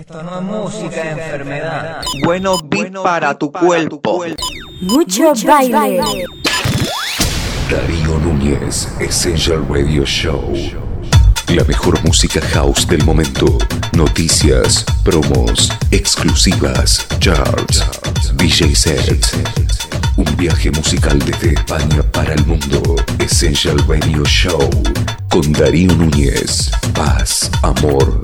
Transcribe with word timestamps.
Esto 0.00 0.22
no 0.22 0.38
es 0.38 0.42
música, 0.42 1.02
es 1.02 1.18
enfermedad. 1.18 2.00
Bueno 2.24 2.56
beat 2.64 2.94
para 3.02 3.38
tu 3.38 3.52
cuerpo. 3.52 4.24
Mucho 4.80 5.34
baile. 5.44 6.24
Darío 7.70 8.18
Núñez, 8.18 8.88
Essential 8.98 9.62
Radio 9.68 10.06
Show. 10.06 10.54
La 11.48 11.64
mejor 11.64 12.02
música 12.02 12.40
house 12.40 12.88
del 12.88 13.04
momento. 13.04 13.58
Noticias, 13.92 14.86
promos, 15.04 15.70
exclusivas, 15.90 17.06
charts, 17.18 17.84
DJ 18.36 18.74
sets. 18.74 19.32
Un 20.16 20.34
viaje 20.38 20.70
musical 20.70 21.18
desde 21.18 21.52
España 21.52 22.02
para 22.10 22.32
el 22.32 22.46
mundo. 22.46 22.96
Essential 23.18 23.76
Radio 23.86 24.24
Show. 24.24 24.70
Con 25.28 25.52
Darío 25.52 25.92
Núñez. 25.94 26.70
Paz, 26.94 27.50
amor 27.62 28.22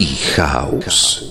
y 0.00 0.16
house. 0.34 1.30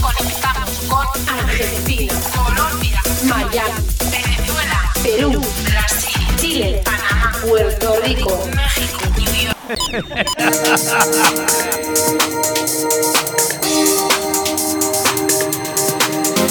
Conectamos 0.00 0.70
con 0.88 1.06
Argentina, 1.38 2.12
Colombia, 2.34 3.00
Miami, 3.22 3.86
Venezuela, 4.10 4.92
Perú, 5.04 5.40
Brasil, 5.62 6.26
Chile, 6.40 6.82
Panamá, 6.84 7.32
Puerto 7.48 7.94
Rico, 8.04 8.44
México, 8.56 9.04
New 9.16 9.32
York. 9.40 9.56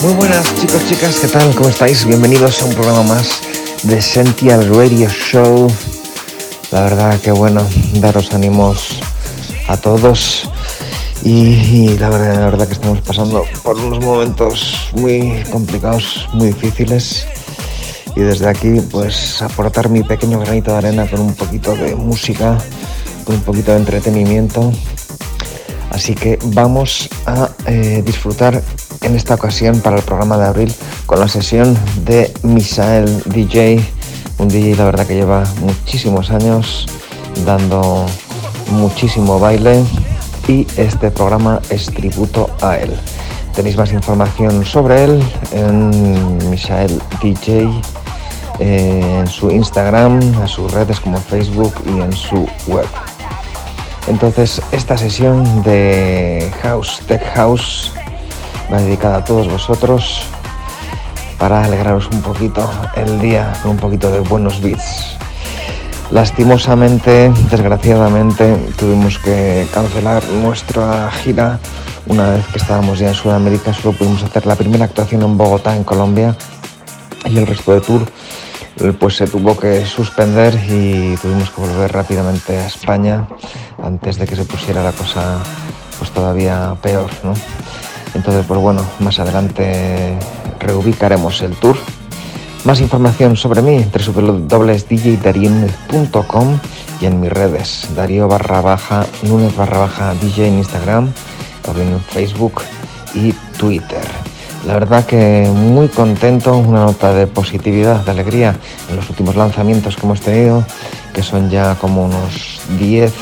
Muy 0.02 0.14
buenas 0.14 0.56
chicos, 0.56 0.88
chicas, 0.88 1.16
¿qué 1.20 1.28
tal? 1.28 1.54
¿Cómo 1.54 1.68
estáis? 1.68 2.06
Bienvenidos 2.06 2.62
a 2.62 2.66
un 2.66 2.76
programa 2.76 3.04
más 3.04 3.42
de 3.84 3.98
Essential 3.98 4.74
Radio 4.74 5.10
Show. 5.10 5.68
La 6.72 6.84
verdad 6.84 7.20
que 7.20 7.32
bueno, 7.32 7.68
daros 7.96 8.34
ánimos 8.34 9.02
a 9.68 9.76
todos 9.76 10.48
y, 11.24 11.32
y 11.32 11.98
la, 11.98 12.10
verdad, 12.10 12.36
la 12.36 12.46
verdad 12.46 12.68
que 12.68 12.74
estamos 12.74 13.02
pasando 13.02 13.46
por 13.64 13.78
unos 13.78 14.04
momentos 14.04 14.90
muy 14.94 15.44
complicados, 15.52 16.28
muy 16.34 16.48
difíciles 16.48 17.26
y 18.16 18.22
desde 18.22 18.48
aquí 18.48 18.80
pues 18.92 19.42
aportar 19.42 19.90
mi 19.90 20.04
pequeño 20.04 20.40
granito 20.40 20.72
de 20.72 20.78
arena 20.78 21.08
con 21.10 21.20
un 21.20 21.34
poquito 21.34 21.76
de 21.76 21.96
música, 21.96 22.58
con 23.26 23.36
un 23.36 23.42
poquito 23.42 23.72
de 23.72 23.80
entretenimiento. 23.80 24.72
Así 25.92 26.16
que 26.16 26.40
vamos 26.46 27.10
a 27.26 27.50
eh, 27.68 28.04
disfrutar 28.06 28.62
en 29.02 29.16
esta 29.16 29.36
ocasión 29.36 29.82
para 29.82 29.98
el 29.98 30.04
programa 30.04 30.38
de 30.38 30.46
abril 30.46 30.74
con 31.06 31.20
la 31.20 31.28
sesión 31.28 31.78
de 32.06 32.34
Misael 32.44 33.24
DJ, 33.26 33.80
un 34.40 34.48
DJ 34.48 34.76
la 34.76 34.86
verdad 34.86 35.06
que 35.06 35.16
lleva 35.16 35.44
muchísimos 35.62 36.32
años 36.32 36.88
dando 37.46 38.06
muchísimo 38.72 39.40
baile 39.40 39.84
y 40.48 40.68
este 40.78 41.12
programa 41.12 41.60
es 41.70 41.86
tributo 41.88 42.50
a 42.62 42.78
él. 42.78 42.96
Tenéis 43.56 43.78
más 43.78 43.92
información 43.92 44.66
sobre 44.66 45.06
él 45.06 45.24
en 45.52 46.50
Misael 46.50 47.02
DJ, 47.22 47.70
eh, 48.60 49.18
en 49.20 49.28
su 49.28 49.50
Instagram, 49.50 50.22
en 50.22 50.48
sus 50.48 50.72
redes 50.72 51.00
como 51.00 51.18
Facebook 51.18 51.74
y 51.86 52.02
en 52.02 52.12
su 52.14 52.48
web. 52.68 52.88
Entonces, 54.08 54.62
esta 54.72 54.98
sesión 54.98 55.64
de 55.64 56.52
House 56.62 57.02
Tech 57.08 57.24
House 57.34 57.92
va 58.72 58.78
dedicada 58.78 59.18
a 59.18 59.24
todos 59.24 59.50
vosotros 59.50 60.22
para 61.40 61.64
alegraros 61.64 62.08
un 62.12 62.22
poquito 62.22 62.70
el 62.96 63.20
día 63.20 63.54
con 63.62 63.72
un 63.72 63.78
poquito 63.78 64.12
de 64.12 64.20
buenos 64.20 64.62
beats. 64.62 65.18
Lastimosamente, 66.12 67.32
desgraciadamente, 67.50 68.56
tuvimos 68.78 69.18
que 69.20 69.68
cancelar 69.74 70.24
nuestra 70.30 71.12
gira 71.12 71.60
una 72.08 72.30
vez 72.30 72.46
que 72.48 72.60
estábamos 72.60 73.00
ya 73.00 73.10
en 73.10 73.16
Sudamérica. 73.16 73.74
Solo 73.74 73.98
pudimos 73.98 74.24
hacer 74.24 74.46
la 74.46 74.56
primera 74.56 74.86
actuación 74.86 75.24
en 75.24 75.38
Bogotá, 75.38 75.76
en 75.76 75.84
Colombia, 75.84 76.36
y 77.26 77.38
el 77.38 77.48
resto 77.48 77.74
de 77.74 77.82
tour 77.82 78.06
pues 79.00 79.16
se 79.16 79.26
tuvo 79.26 79.58
que 79.58 79.86
suspender 79.86 80.54
y 80.70 81.16
tuvimos 81.18 81.50
que 81.50 81.62
volver 81.62 81.92
rápidamente 81.94 82.58
a 82.58 82.68
España 82.68 83.26
antes 83.82 84.18
de 84.18 84.28
que 84.28 84.36
se 84.36 84.44
pusiera 84.44 84.84
la 84.84 84.92
cosa 84.92 85.40
pues 85.98 86.12
todavía 86.12 86.76
peor, 86.82 87.10
¿no? 87.24 87.34
Entonces, 88.14 88.46
pues 88.46 88.60
bueno, 88.60 88.82
más 89.00 89.18
adelante 89.20 90.18
reubicaremos 90.60 91.42
el 91.42 91.56
tour. 91.56 91.78
Más 92.66 92.82
información 92.82 93.38
sobre 93.38 93.62
mí, 93.62 93.86
www.djdarienez.com 93.94 96.60
y 97.00 97.06
en 97.06 97.22
mis 97.22 97.32
redes, 97.32 97.88
Darío 97.96 98.28
barra 98.28 98.60
baja, 98.62 99.06
Núñez 99.22 99.56
barra 99.56 99.78
baja 99.78 100.16
DJ 100.16 100.48
en 100.48 100.58
Instagram, 100.58 101.14
también 101.62 101.90
en 101.90 102.00
Facebook 102.00 102.64
y 103.14 103.34
Twitter. 103.60 104.02
La 104.66 104.74
verdad 104.74 105.06
que 105.06 105.48
muy 105.54 105.90
contento, 105.90 106.58
una 106.58 106.86
nota 106.86 107.14
de 107.14 107.28
positividad, 107.28 108.04
de 108.04 108.10
alegría 108.10 108.56
en 108.90 108.96
los 108.96 109.08
últimos 109.12 109.36
lanzamientos 109.36 109.96
que 109.96 110.08
hemos 110.08 110.22
tenido, 110.22 110.66
que 111.14 111.22
son 111.22 111.52
ya 111.52 111.76
como 111.76 112.06
unos 112.06 112.62
10 112.80 113.14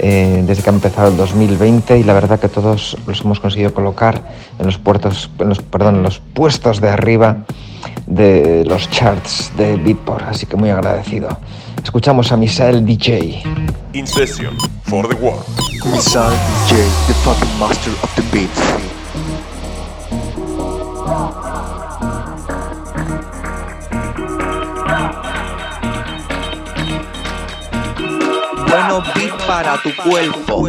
eh, 0.00 0.42
desde 0.44 0.64
que 0.64 0.70
ha 0.70 0.72
empezado 0.72 1.10
el 1.10 1.16
2020 1.16 2.00
y 2.00 2.02
la 2.02 2.12
verdad 2.12 2.40
que 2.40 2.48
todos 2.48 2.96
los 3.06 3.20
hemos 3.20 3.38
conseguido 3.38 3.72
colocar 3.72 4.20
en 4.58 4.66
los, 4.66 4.78
puertos, 4.78 5.30
en 5.38 5.50
los, 5.50 5.60
perdón, 5.60 5.94
en 5.94 6.02
los 6.02 6.18
puestos 6.18 6.80
de 6.80 6.88
arriba 6.88 7.44
de 8.06 8.64
los 8.64 8.88
charts 8.90 9.52
de 9.56 9.76
Beatport, 9.76 10.24
así 10.28 10.46
que 10.46 10.56
muy 10.56 10.70
agradecido. 10.70 11.28
Escuchamos 11.82 12.32
a 12.32 12.36
Misael 12.36 12.84
DJ. 12.84 13.42
In 13.92 14.06
session 14.06 14.56
for 14.84 15.06
the 15.08 15.14
world. 15.16 15.44
Missile 15.92 16.30
DJ, 16.66 16.84
the 17.06 17.14
fucking 17.22 17.58
master 17.58 17.92
of 18.02 18.14
the 18.16 18.22
beats. 18.32 18.60
Bueno 28.68 29.02
beat 29.14 29.32
para 29.46 29.78
tu 29.82 29.90
cuerpo. 30.02 30.68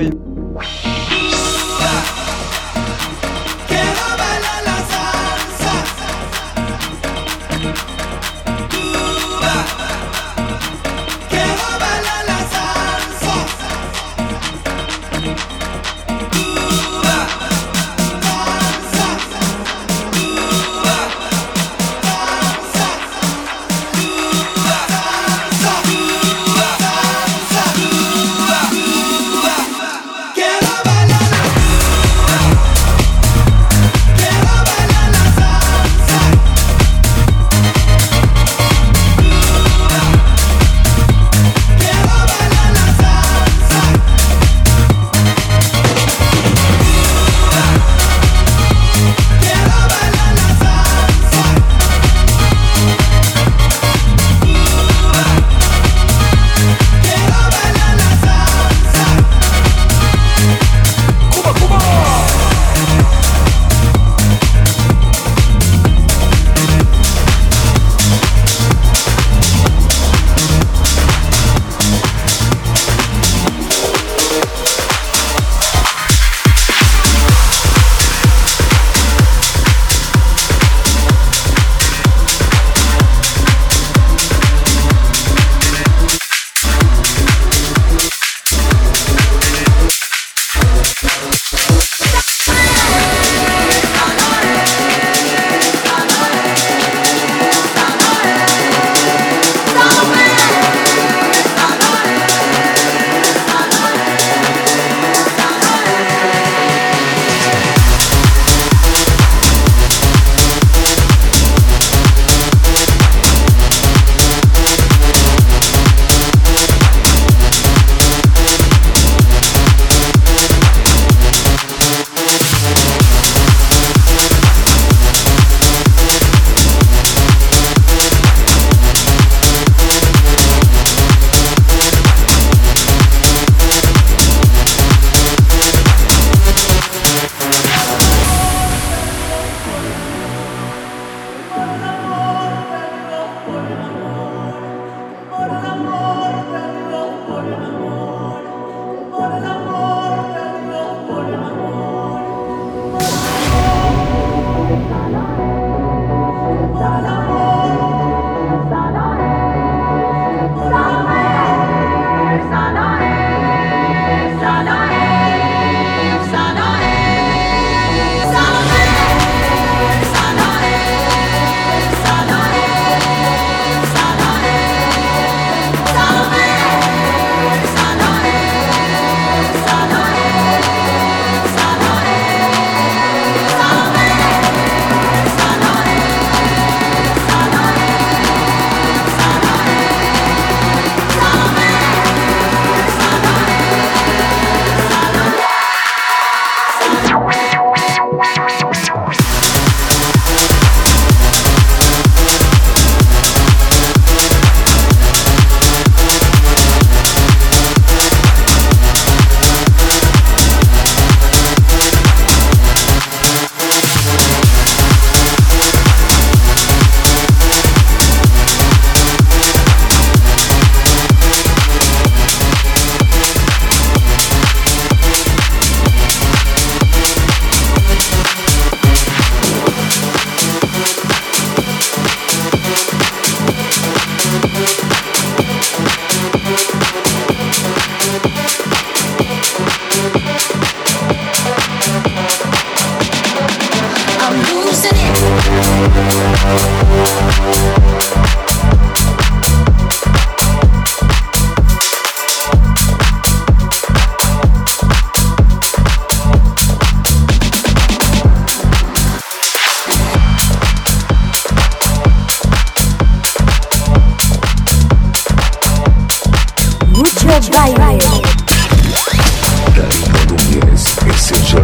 Essential 271.08 271.62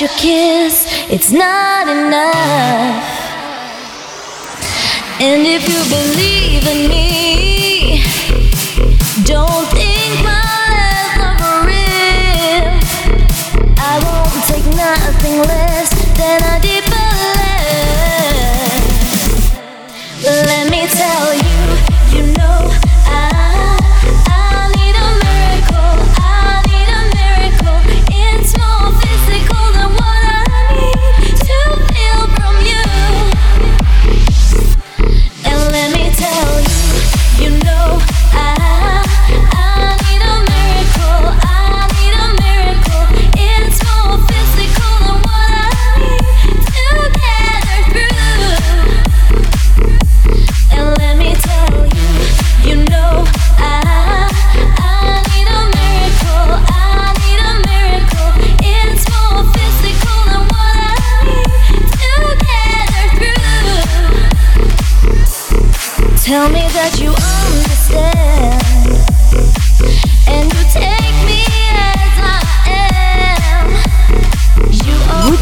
believe 0.00 0.24
in 0.24 0.29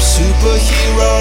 some 0.00 0.24
superhero, 0.24 1.18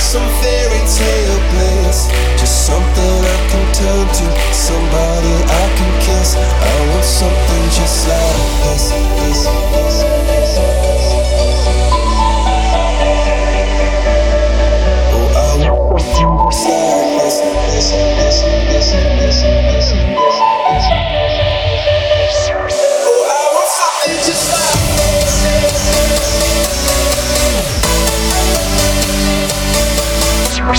some 0.00 0.26
fairy 0.42 0.82
tale 0.98 1.38
bliss. 1.50 2.08
Just 2.38 2.66
something 2.66 3.18
I 3.22 3.38
can 3.50 3.64
turn 3.74 4.06
to, 4.08 4.26
somebody 4.52 5.34
I 5.46 5.64
can 5.76 5.92
kiss. 6.00 6.34
I 6.36 6.88
want 6.90 7.04
something 7.04 7.64
just 7.70 8.08
like 8.08 8.64
this. 8.64 8.90
this, 8.90 9.46
this, 9.46 10.33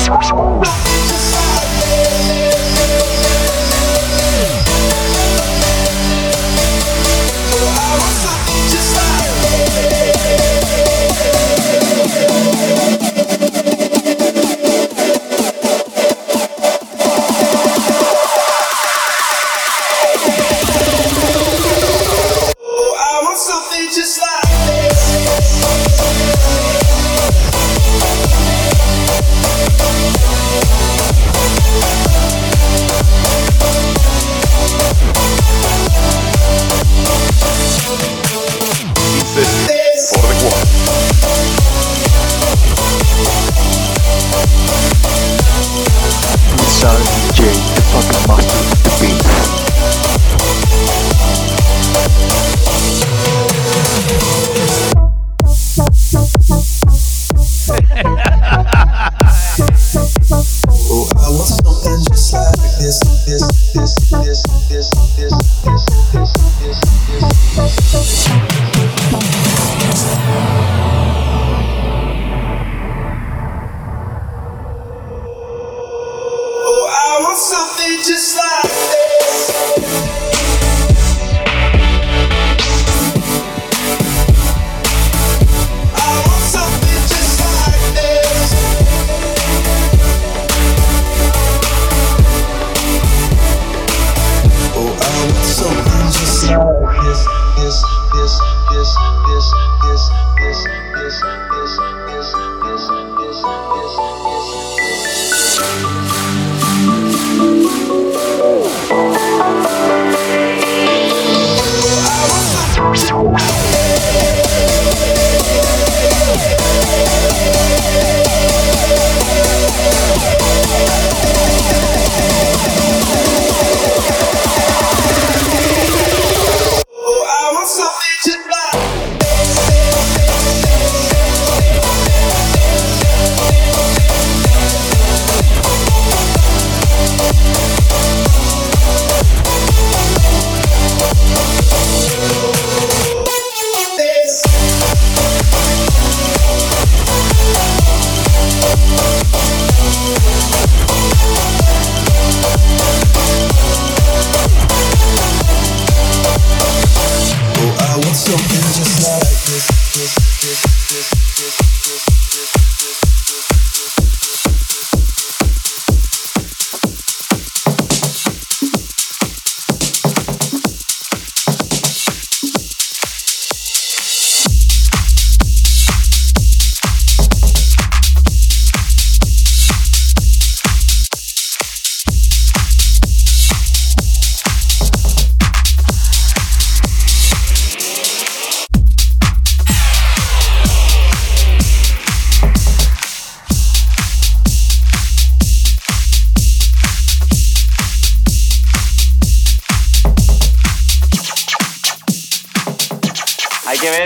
Sweet, 0.06 0.24
sweet, 0.24 0.85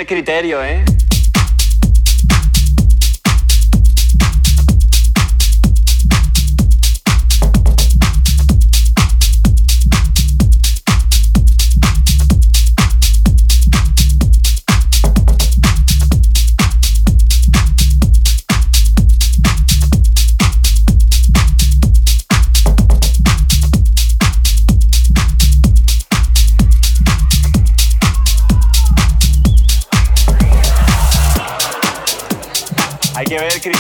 criterio, 0.10 0.64
¿eh? 0.64 0.84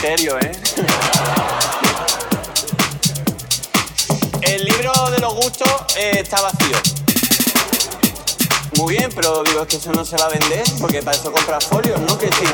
Criterio, 0.09 0.39
¿eh? 0.39 0.51
El 4.41 4.63
libro 4.65 4.91
de 5.11 5.19
los 5.19 5.35
gustos 5.35 5.69
eh, 5.97 6.13
está 6.15 6.41
vacío. 6.41 6.77
Muy 8.77 8.95
bien, 8.95 9.11
pero 9.13 9.43
digo, 9.43 9.61
es 9.61 9.67
que 9.67 9.75
eso 9.75 9.91
no 9.91 10.03
se 10.03 10.17
va 10.17 10.25
a 10.25 10.29
vender, 10.29 10.63
porque 10.81 11.03
para 11.03 11.15
eso 11.15 11.31
compras 11.31 11.65
folios, 11.65 11.99
¿no? 11.99 12.17
Que 12.17 12.27
sí. 12.27 12.45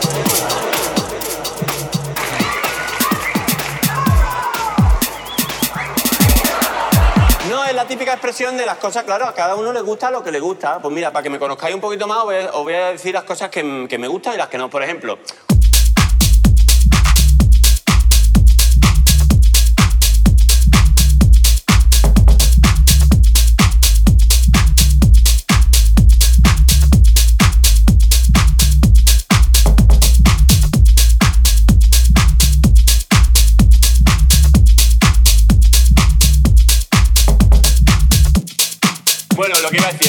No, 7.49 7.63
es 7.63 7.73
la 7.73 7.87
típica 7.87 8.13
expresión 8.13 8.57
de 8.57 8.65
las 8.65 8.77
cosas, 8.77 9.03
claro, 9.03 9.25
a 9.25 9.33
cada 9.33 9.55
uno 9.55 9.71
le 9.71 9.81
gusta 9.81 10.11
lo 10.11 10.23
que 10.23 10.31
le 10.31 10.41
gusta. 10.41 10.79
Pues 10.79 10.93
mira, 10.93 11.11
para 11.13 11.23
que 11.23 11.29
me 11.29 11.39
conozcáis 11.39 11.73
un 11.73 11.81
poquito 11.81 12.05
más, 12.05 12.17
os 12.17 12.63
voy 12.63 12.73
a, 12.73 12.91
decir 12.91 13.13
las 13.13 13.23
cosas 13.23 13.49
que 13.49 13.63
me 13.63 14.07
gustan 14.07 14.33
y 14.33 14.37
las 14.37 14.49
que 14.49 14.57
no. 14.57 14.69
Por 14.69 14.83
ejemplo, 14.83 15.19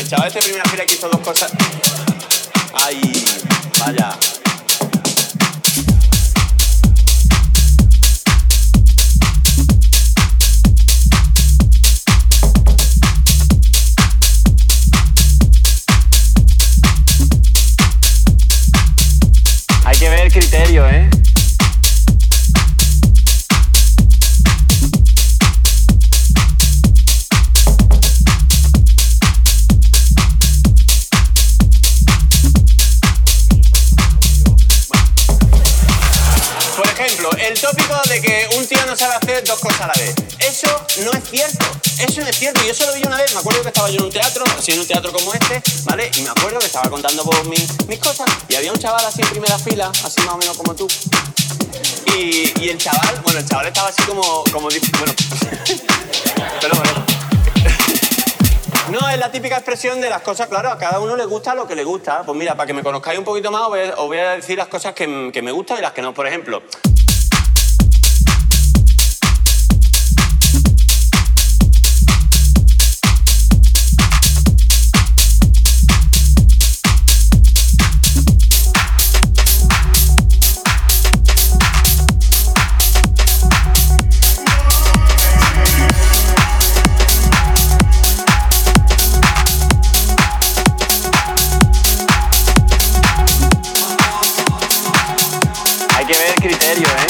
chaval 0.09 0.29
este 0.29 0.41
primera 0.41 0.65
fila 0.69 0.87
que 0.87 0.95
hizo 0.95 1.09
dos 1.09 1.21
cosas. 1.21 1.53
Ay, 2.75 3.01
vaya. 3.81 4.11
En 44.73 44.81
un 44.81 44.87
teatro 44.87 45.13
como 45.13 45.33
este, 45.33 45.63
¿vale? 45.85 46.11
Y 46.17 46.23
me 46.23 46.31
acuerdo 46.31 46.59
que 46.59 46.67
estaba 46.67 46.91
contando 46.91 47.23
por 47.25 47.45
mis, 47.47 47.99
cosas. 48.01 48.27
Y 48.49 48.55
había 48.55 48.73
un 48.73 48.79
chaval 48.79 49.05
así 49.05 49.23
en 49.23 49.29
primera 49.29 49.59
fila, 49.59 49.91
así 50.05 50.21
más 50.23 50.35
o 50.35 50.39
menos 50.39 50.57
como 50.57 50.75
tú. 50.75 50.89
Y, 52.17 52.69
el 52.69 52.79
chaval, 52.79 53.21
bueno, 53.23 53.39
el 53.39 53.47
chaval 53.47 53.67
estaba 53.67 53.89
así 53.89 54.03
como, 54.03 54.45
como 54.53 54.69
bueno. 54.69 55.15
Pero 56.61 56.75
bueno. 56.77 57.07
No, 58.91 59.09
es 59.11 59.19
la 59.19 59.33
típica 59.33 59.57
expresión 59.57 60.01
de 60.01 60.09
las 60.09 60.23
cosas, 60.23 60.47
claro, 60.47 60.71
a 60.71 60.79
cada 60.79 61.01
uno 61.01 61.17
le 61.17 61.25
gusta 61.25 61.57
lo 61.57 61.67
que 61.67 61.75
le 61.75 61.83
gusta. 61.83 62.23
Pues 62.25 62.39
mira, 62.39 62.57
para 62.57 62.69
que 62.69 62.73
me 62.73 62.85
conozcáis 62.85 63.19
un 63.19 63.25
poquito 63.25 63.51
más, 63.51 63.63
os 63.63 64.07
voy 64.07 64.19
a, 64.19 64.31
decir 64.37 64.57
las 64.57 64.69
cosas 64.69 64.95
que 64.95 65.07
me 65.09 65.51
gustan 65.51 65.79
y 65.79 65.81
las 65.81 65.93
que 65.93 66.03
no. 66.03 66.15
Por 66.15 66.27
ejemplo, 66.27 66.63
criterio, 96.35 96.89
¿eh? 96.89 97.07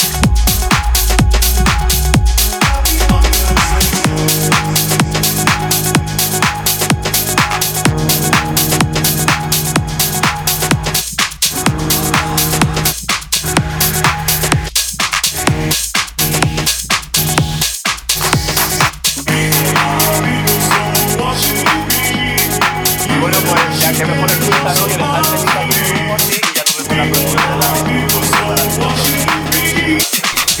Bueno, 23.19 23.37
pues 23.39 23.79
ya 23.81 23.91
que 23.91 24.05
me 24.05 24.13
pones 24.13 24.39
tu 24.39 24.45
desarrollo, 24.45 24.97
dejarme 24.97 25.37
mi 25.37 25.45
camino 25.45 26.07
por 26.07 26.21
ti 26.21 26.35
y 26.37 26.55
ya 26.55 26.63
tuve 26.63 26.87
con 26.87 26.97
la 26.97 27.03
producción 27.03 27.41
de 27.41 27.57
la 27.57 28.16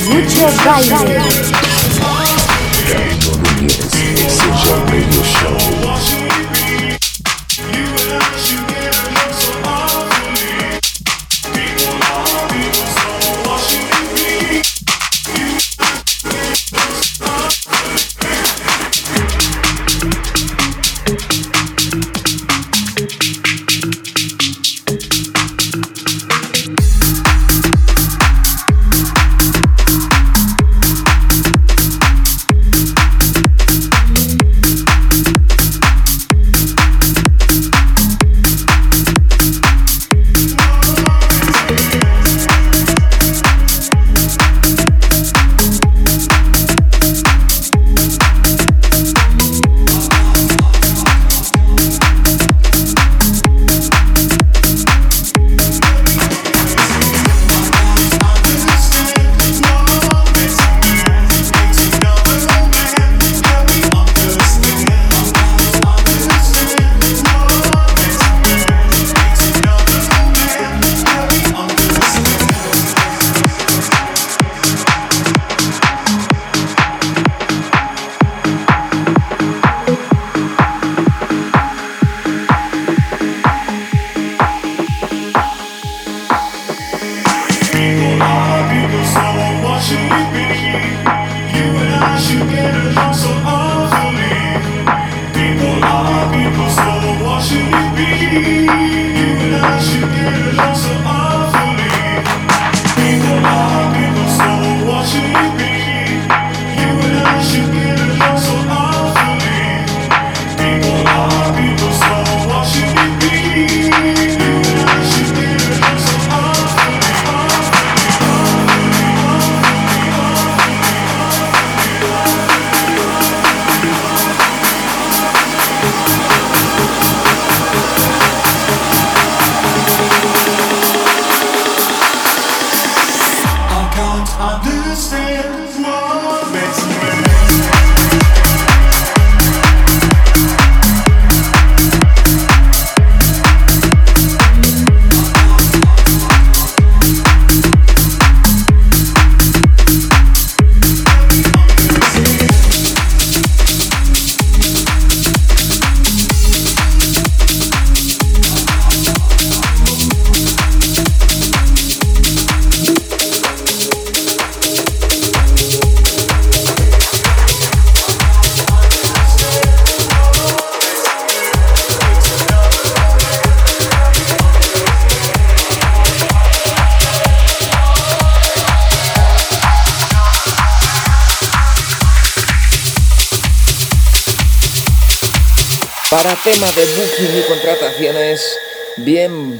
Lucha 0.09 0.47
Baile. 0.63 1.21
Seja 4.29 4.75
Radio 4.85 5.23
Show. 5.23 6.16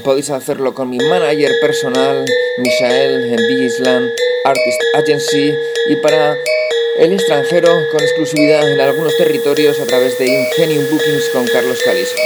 Podéis 0.08 0.30
hacerlo 0.30 0.72
con 0.72 0.88
mi 0.88 0.96
manager 0.96 1.52
personal, 1.60 2.24
Michael, 2.56 3.30
en 3.30 3.62
Island 3.62 4.10
Artist 4.42 4.80
Agency, 4.94 5.52
y 5.90 5.96
para 5.96 6.34
el 6.98 7.12
extranjero 7.12 7.68
con 7.92 8.00
exclusividad 8.00 8.72
en 8.72 8.80
algunos 8.80 9.14
territorios 9.18 9.78
a 9.78 9.84
través 9.84 10.18
de 10.18 10.28
Ingenium 10.28 10.88
Bookings 10.90 11.28
con 11.34 11.46
Carlos 11.48 11.78
Caliso. 11.84 12.16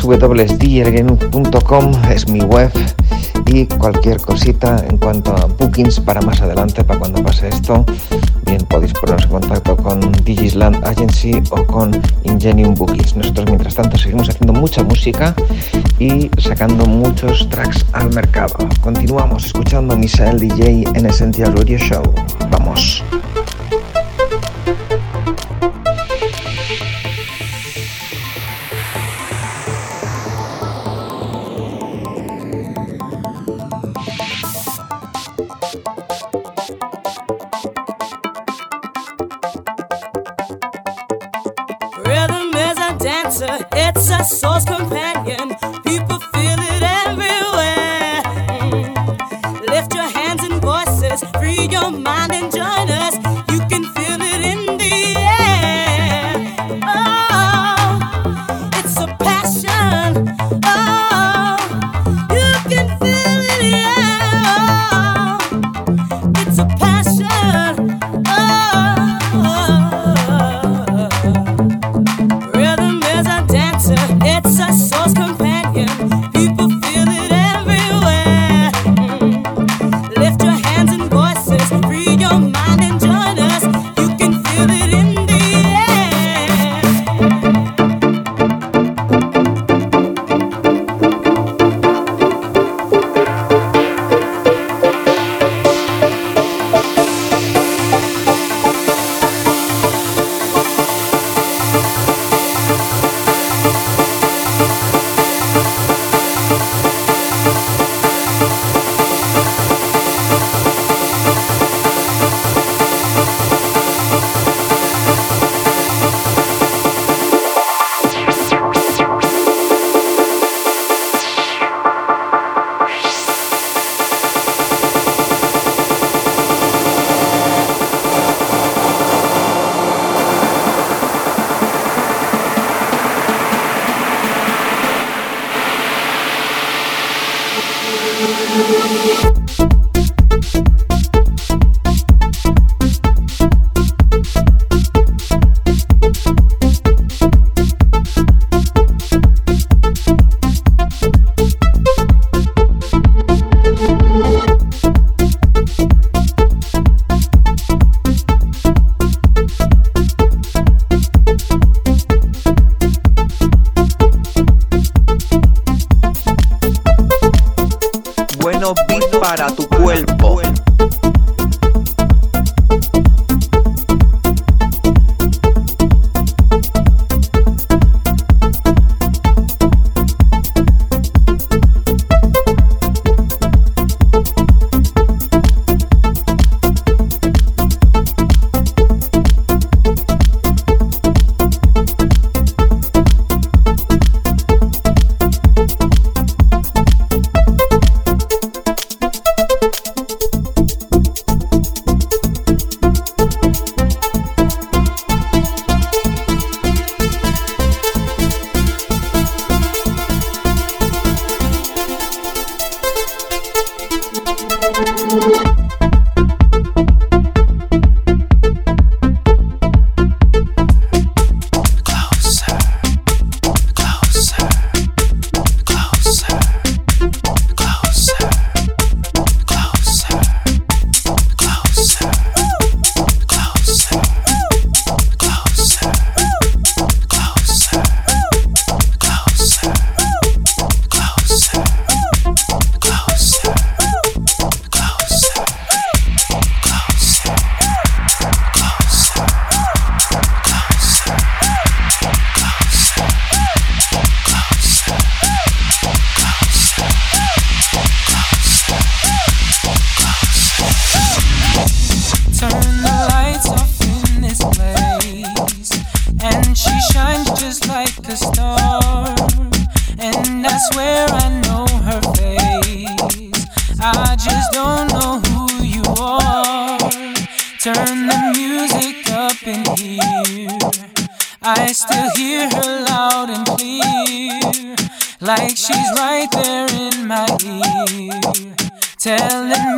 www.djgaming.com 0.00 1.92
es 2.10 2.28
mi 2.28 2.40
web 2.40 2.72
y 3.46 3.66
cualquier 3.66 4.18
cosita 4.20 4.82
en 4.88 4.96
cuanto 4.98 5.36
a 5.36 5.46
bookings 5.46 6.00
para 6.00 6.22
más 6.22 6.40
adelante, 6.40 6.82
para 6.82 6.98
cuando 6.98 7.22
pase 7.22 7.48
esto, 7.48 7.84
bien 8.46 8.62
podéis 8.62 8.94
poneros 8.94 9.24
en 9.24 9.30
contacto 9.30 9.76
con 9.76 10.00
Digisland 10.24 10.82
Agency 10.86 11.42
o 11.50 11.64
con 11.66 11.90
Ingenium 12.24 12.74
Bookings. 12.74 13.16
Nosotros 13.16 13.46
mientras 13.46 13.74
tanto 13.74 13.98
seguimos 13.98 14.28
haciendo 14.28 14.52
mucha 14.54 14.82
música 14.82 15.34
y 15.98 16.30
sacando 16.38 16.86
muchos 16.86 17.48
tracks 17.50 17.84
al 17.92 18.10
mercado. 18.14 18.54
Continuamos 18.80 19.46
escuchando 19.46 19.96
Misael 19.96 20.38
DJ 20.38 20.84
en 20.94 21.06
Essential 21.06 21.54
Radio 21.54 21.78
Show. 21.78 22.02
Vamos. 22.50 23.04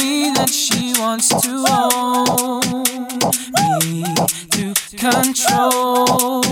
me 0.04 0.30
that 0.30 0.50
she 0.50 0.92
wants 0.98 1.28
to 1.28 1.52
own 1.70 2.60
me, 3.56 4.04
to 4.50 4.74
control 4.96 6.42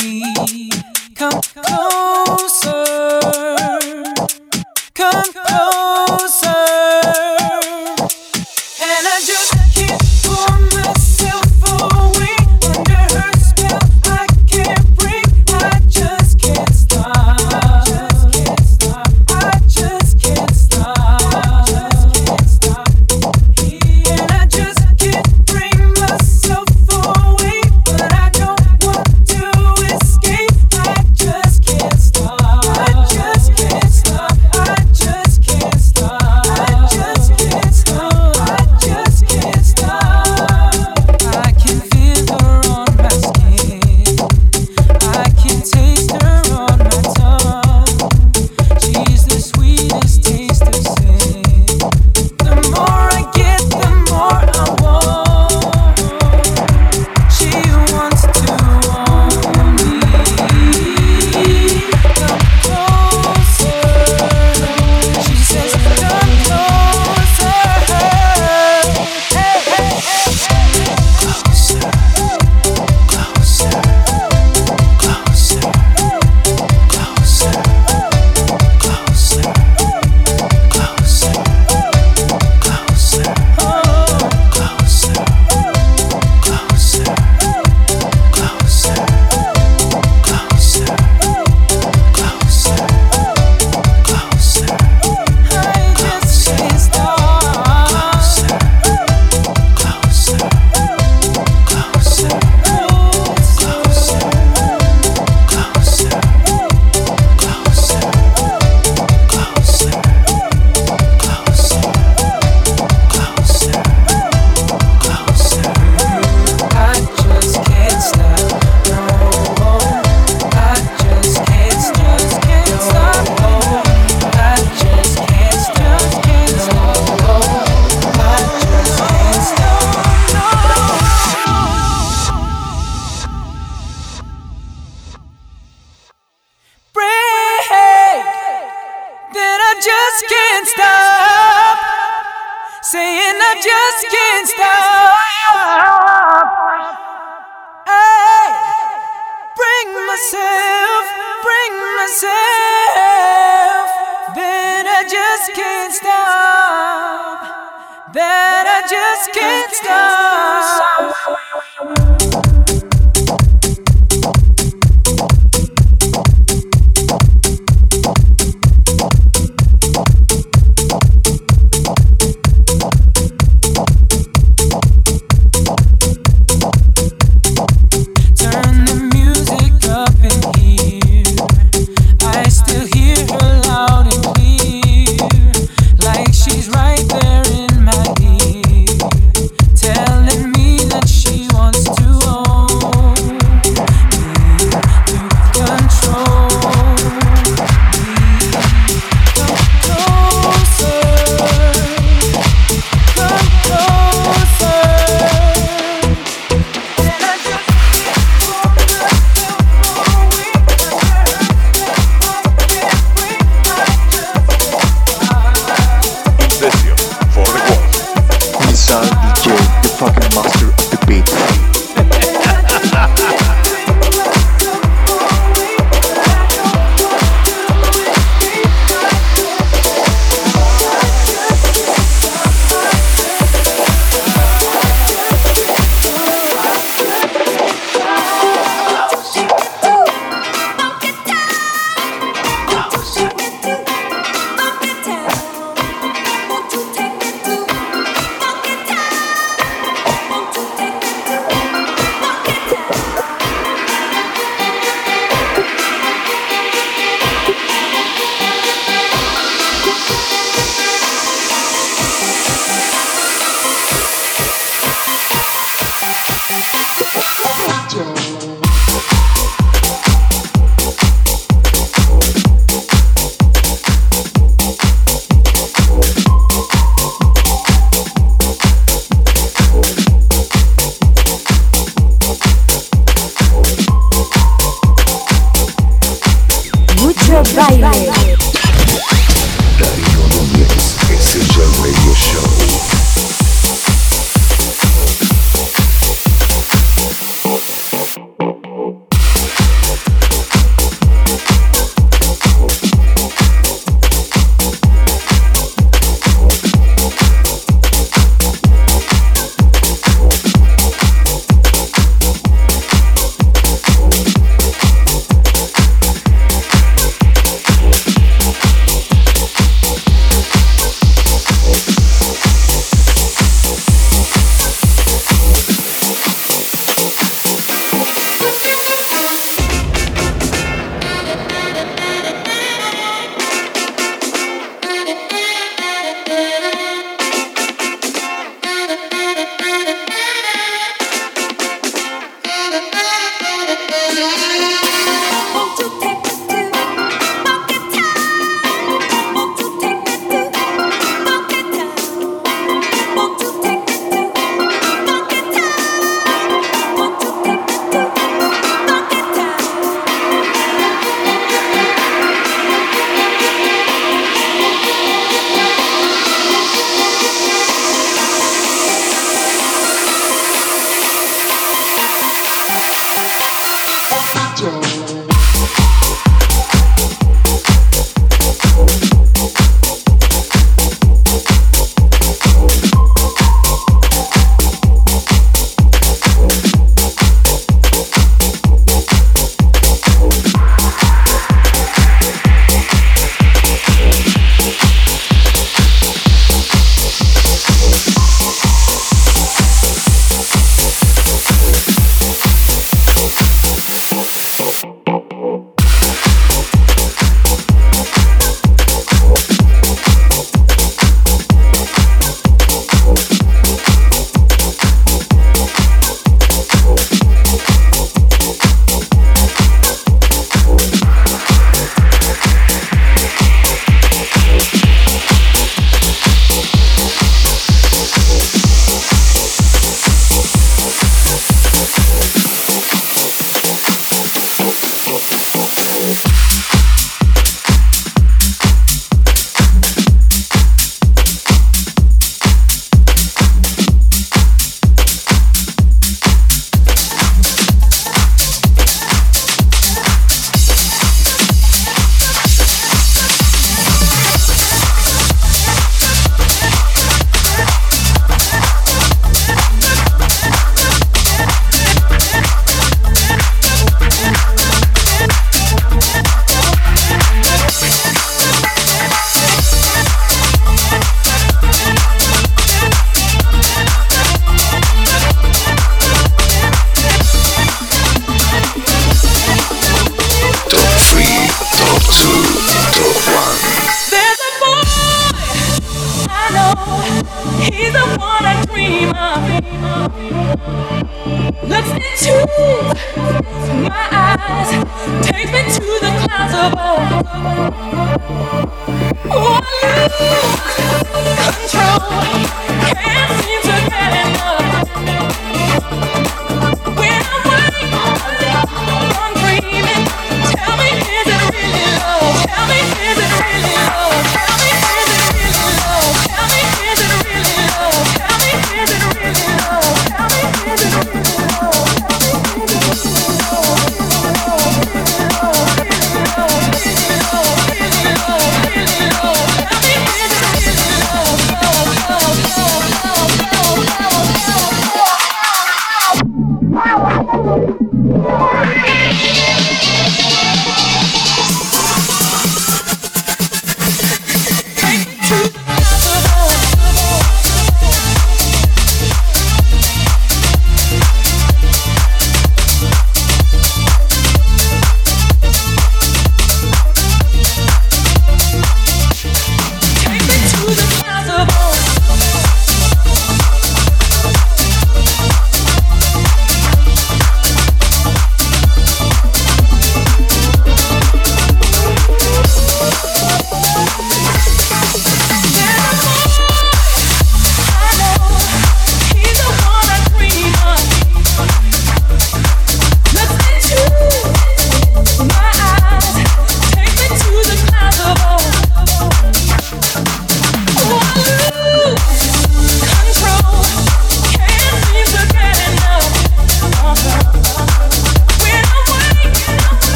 me. 0.00 0.70
Come 1.14 1.40
close. 1.42 2.11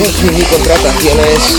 Y 0.02 0.42
contrataciones, 0.44 1.58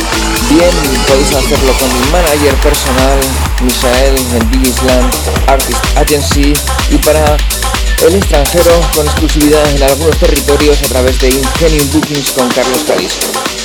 bien 0.50 0.72
podéis 1.08 1.32
hacerlo 1.32 1.74
con 1.74 1.88
mi 1.94 2.12
manager 2.12 2.56
personal, 2.56 3.20
Misael, 3.62 4.18
en 4.18 4.64
Island 4.64 5.14
Artist 5.48 5.80
Agency. 5.96 6.54
Y 6.90 6.98
para 6.98 7.38
el 8.08 8.16
extranjero 8.16 8.72
con 8.96 9.06
exclusividad 9.06 9.70
en 9.76 9.84
algunos 9.84 10.18
territorios 10.18 10.82
a 10.82 10.88
través 10.88 11.20
de 11.22 11.30
Ingenium 11.30 11.92
Bookings 11.92 12.32
con 12.32 12.50
Carlos 12.50 12.84
Calisto. 12.88 13.61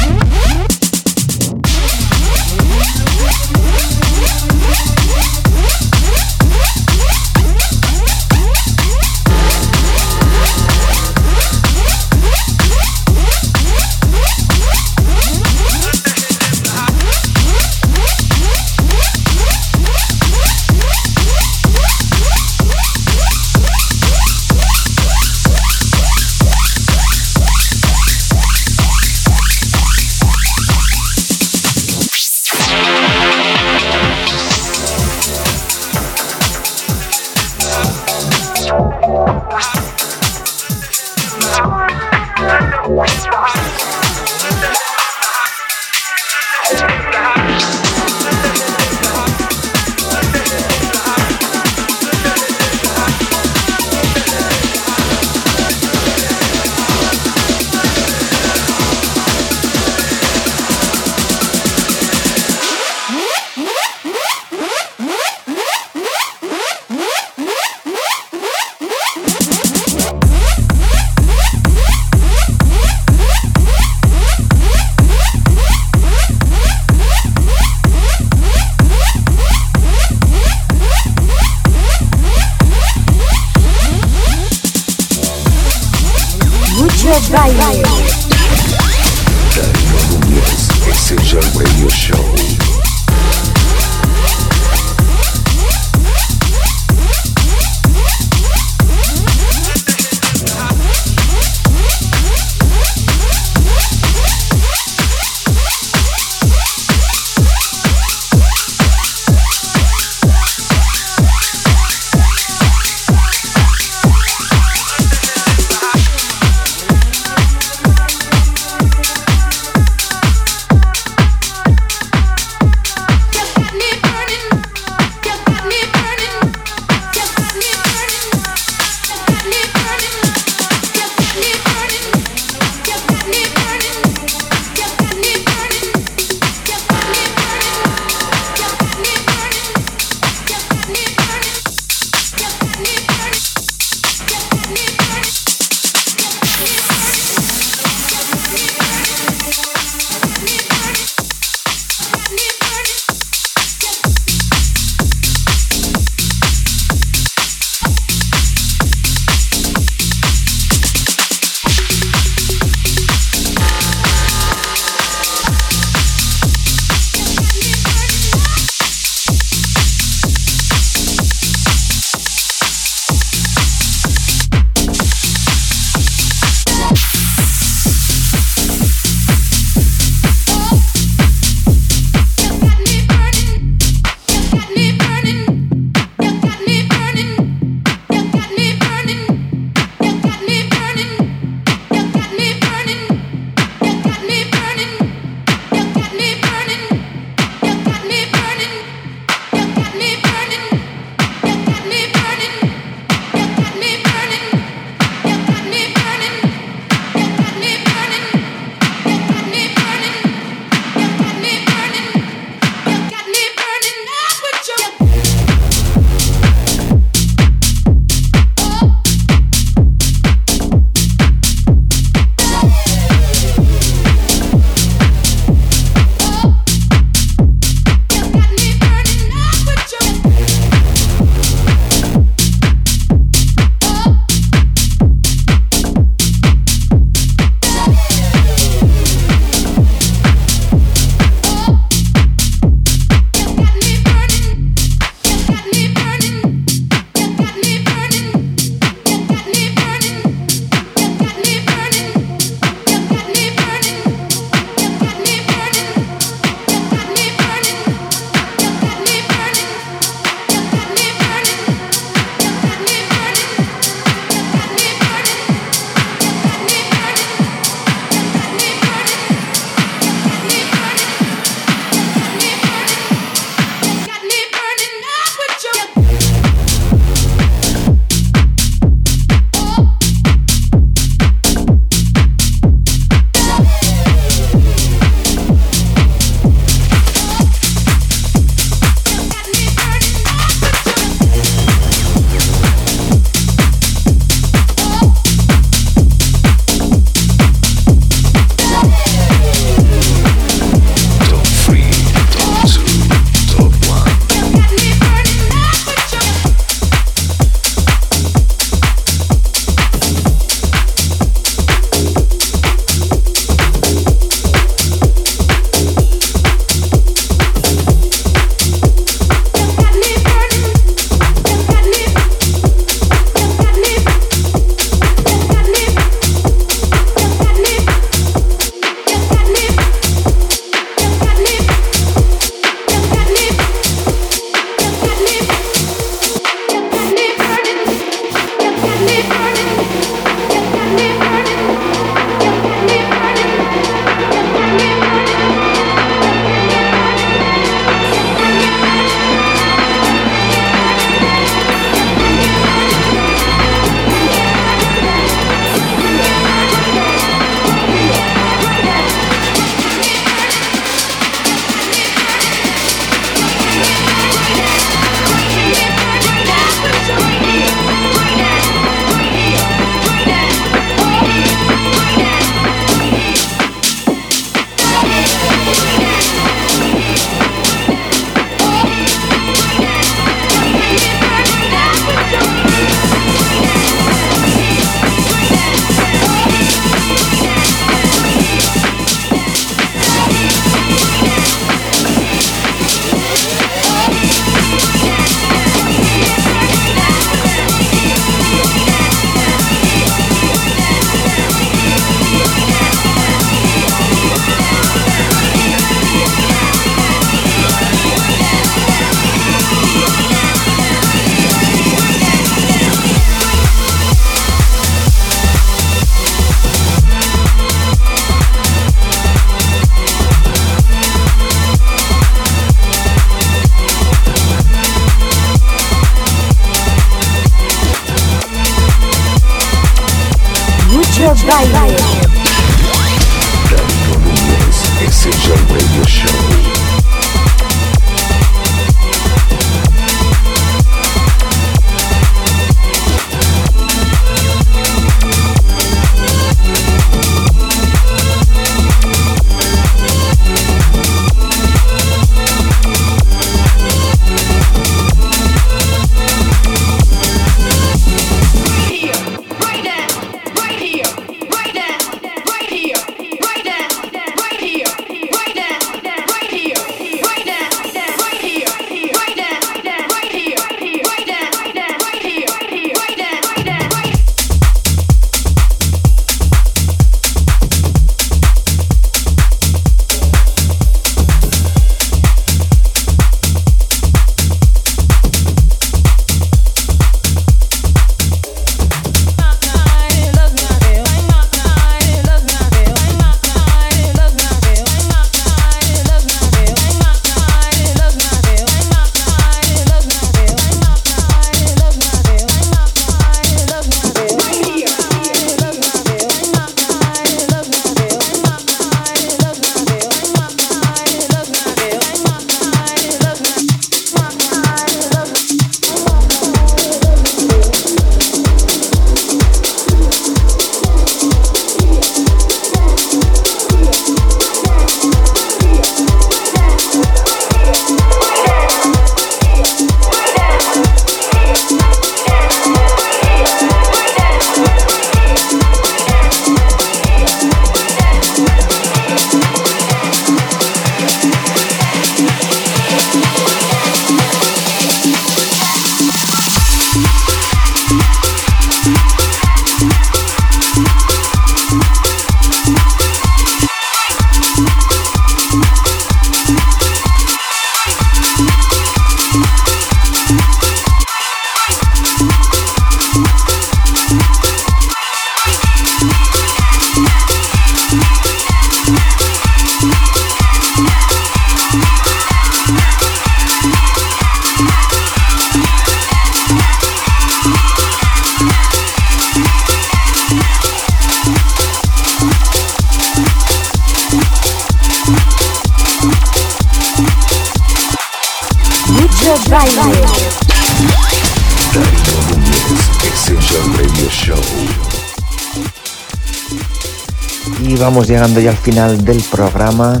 Y 597.60 597.74
vamos 597.74 598.06
llegando 598.06 598.38
ya 598.38 598.50
al 598.50 598.56
final 598.56 599.04
del 599.04 599.20
programa. 599.24 600.00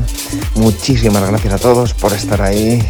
Muchísimas 0.54 1.28
gracias 1.28 1.54
a 1.54 1.58
todos 1.58 1.94
por 1.94 2.12
estar 2.12 2.40
ahí. 2.42 2.80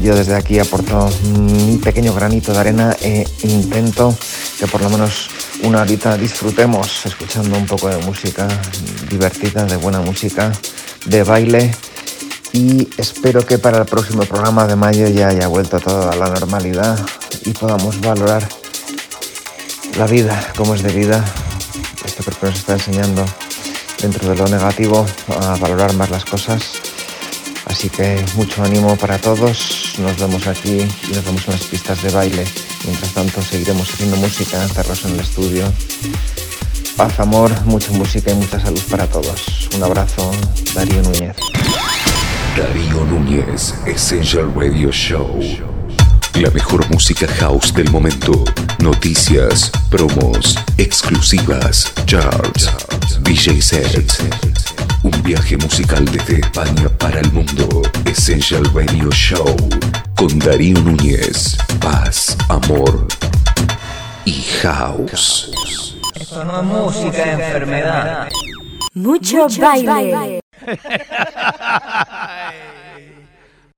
Yo 0.00 0.14
desde 0.14 0.36
aquí 0.36 0.60
aporto 0.60 1.10
mi 1.36 1.78
pequeño 1.78 2.14
granito 2.14 2.52
de 2.52 2.58
arena 2.60 2.96
e 3.02 3.26
intento 3.42 4.16
que 4.60 4.68
por 4.68 4.82
lo 4.82 4.90
menos 4.90 5.30
una 5.64 5.80
horita 5.80 6.16
disfrutemos 6.16 7.06
escuchando 7.06 7.58
un 7.58 7.66
poco 7.66 7.88
de 7.88 7.98
música 7.98 8.46
divertida, 9.10 9.64
de 9.64 9.76
buena 9.76 10.00
música, 10.00 10.52
de 11.06 11.24
baile. 11.24 11.72
Y 12.54 12.88
espero 12.98 13.44
que 13.44 13.58
para 13.58 13.78
el 13.78 13.84
próximo 13.84 14.22
programa 14.22 14.64
de 14.68 14.76
mayo 14.76 15.08
ya 15.08 15.26
haya 15.26 15.48
vuelto 15.48 15.80
todo 15.80 16.08
a 16.08 16.14
la 16.14 16.28
normalidad 16.28 16.96
y 17.44 17.50
podamos 17.50 18.00
valorar 18.00 18.48
la 19.98 20.06
vida 20.06 20.52
como 20.56 20.76
es 20.76 20.84
de 20.84 20.92
vida. 20.92 21.24
Esto 22.04 22.22
creo 22.22 22.38
que 22.38 22.46
nos 22.46 22.54
está 22.54 22.74
enseñando 22.74 23.24
dentro 24.00 24.28
de 24.28 24.36
lo 24.36 24.46
negativo 24.46 25.04
a 25.40 25.56
valorar 25.56 25.94
más 25.94 26.10
las 26.10 26.24
cosas. 26.24 26.62
Así 27.66 27.90
que 27.90 28.24
mucho 28.36 28.62
ánimo 28.62 28.96
para 28.98 29.18
todos. 29.18 29.94
Nos 29.98 30.16
vemos 30.16 30.46
aquí 30.46 30.78
y 30.78 31.12
nos 31.12 31.24
vemos 31.24 31.48
en 31.48 31.54
las 31.54 31.64
pistas 31.64 32.04
de 32.04 32.10
baile. 32.12 32.44
Mientras 32.84 33.12
tanto 33.14 33.42
seguiremos 33.42 33.92
haciendo 33.92 34.16
música, 34.16 34.62
encerrados 34.62 35.04
en 35.06 35.14
el 35.14 35.20
estudio. 35.20 35.72
Paz, 36.96 37.18
amor, 37.18 37.50
mucha 37.64 37.90
música 37.90 38.30
y 38.30 38.34
mucha 38.34 38.60
salud 38.60 38.82
para 38.88 39.08
todos. 39.08 39.68
Un 39.74 39.82
abrazo, 39.82 40.30
Darío 40.72 41.02
Núñez. 41.02 41.34
Darío 42.56 43.04
Núñez, 43.06 43.74
Essential 43.84 44.52
Radio 44.54 44.92
Show. 44.92 45.40
La 46.34 46.50
mejor 46.50 46.88
música 46.88 47.26
house 47.40 47.74
del 47.74 47.90
momento. 47.90 48.44
Noticias, 48.78 49.72
promos, 49.90 50.56
exclusivas, 50.78 51.92
charts, 52.06 52.70
DJ 53.22 53.60
sets. 53.60 54.18
Un 55.02 55.20
viaje 55.24 55.56
musical 55.56 56.04
desde 56.04 56.38
España 56.38 56.88
para 56.96 57.18
el 57.18 57.32
mundo. 57.32 57.82
Essential 58.04 58.62
Radio 58.72 59.10
Show. 59.10 59.56
Con 60.14 60.38
Darío 60.38 60.80
Núñez. 60.80 61.56
Paz, 61.80 62.36
amor 62.48 63.08
y 64.24 64.42
house. 64.62 65.96
Esto 66.14 66.44
no 66.44 66.60
es 66.60 66.64
música, 66.64 67.32
enfermedad. 67.32 68.28
Mucho 68.94 69.48
baile. 69.58 70.43
hey. 70.66 71.00